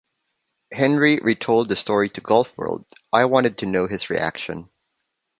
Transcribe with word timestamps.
Henri 0.73 1.19
retold 1.19 1.69
the 1.69 1.75
story 1.75 2.09
to 2.09 2.21
"Golf 2.21 2.57
World" 2.57 2.85
"I 3.13 3.25
wanted 3.25 3.59
to 3.59 3.67
know 3.67 3.85
his 3.85 4.09
reaction. 4.09 4.67